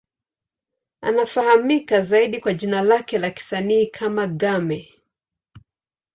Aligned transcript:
Anafahamika 1.01 2.01
zaidi 2.01 2.39
kwa 2.39 2.53
jina 2.53 2.81
lake 2.81 3.17
la 3.17 3.31
kisanii 3.31 3.87
kama 3.87 4.27
Game. 4.27 4.89